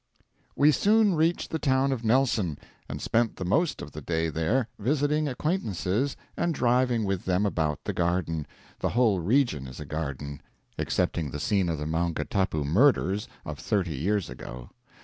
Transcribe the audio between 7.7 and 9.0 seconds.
the garden the